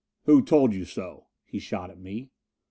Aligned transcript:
"Who 0.23 0.41
told 0.43 0.73
you 0.73 0.83
so?" 0.83 1.27
he 1.45 1.59
shot 1.59 1.91
at 1.91 1.99
me. 1.99 2.31